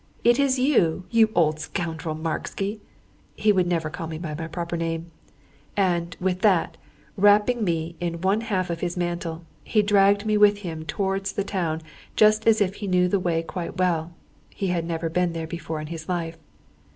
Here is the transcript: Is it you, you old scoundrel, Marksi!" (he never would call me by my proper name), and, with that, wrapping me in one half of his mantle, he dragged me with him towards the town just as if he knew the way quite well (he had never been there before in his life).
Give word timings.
Is 0.23 0.39
it 0.57 0.63
you, 0.63 1.03
you 1.11 1.29
old 1.35 1.59
scoundrel, 1.59 2.15
Marksi!" 2.15 2.79
(he 3.35 3.51
never 3.51 3.87
would 3.87 3.93
call 3.93 4.07
me 4.07 4.17
by 4.17 4.33
my 4.33 4.47
proper 4.47 4.75
name), 4.75 5.11
and, 5.77 6.17
with 6.19 6.41
that, 6.41 6.75
wrapping 7.17 7.63
me 7.63 7.95
in 7.99 8.19
one 8.21 8.41
half 8.41 8.71
of 8.71 8.79
his 8.79 8.97
mantle, 8.97 9.45
he 9.63 9.83
dragged 9.83 10.25
me 10.25 10.37
with 10.37 10.57
him 10.65 10.85
towards 10.85 11.33
the 11.33 11.43
town 11.43 11.83
just 12.15 12.47
as 12.47 12.61
if 12.61 12.73
he 12.81 12.87
knew 12.87 13.07
the 13.07 13.19
way 13.19 13.43
quite 13.43 13.77
well 13.77 14.11
(he 14.49 14.69
had 14.69 14.85
never 14.85 15.07
been 15.07 15.33
there 15.33 15.45
before 15.45 15.79
in 15.79 15.85
his 15.85 16.09
life). 16.09 16.39